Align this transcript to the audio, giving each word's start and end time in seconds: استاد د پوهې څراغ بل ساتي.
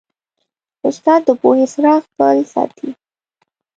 استاد 0.87 1.21
د 1.27 1.29
پوهې 1.41 1.65
څراغ 1.73 2.03
بل 2.17 2.37
ساتي. 2.53 2.89